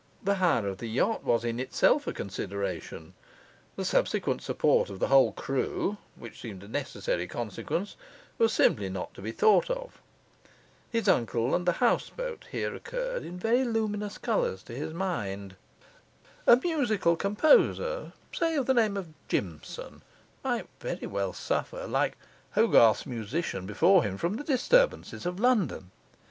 [0.23, 3.13] The hire of the yacht was in itself a consideration;
[3.75, 7.95] the subsequent support of the whole crew (which seemed a necessary consequence)
[8.39, 10.01] was simply not to be thought of.
[10.89, 15.55] His uncle and the houseboat here occurred in very luminous colours to his mind.
[16.47, 20.01] A musical composer (say, of the name of Jimson)
[20.43, 22.17] might very well suffer, like
[22.55, 25.91] Hogarth's musician before him, from the disturbances of London.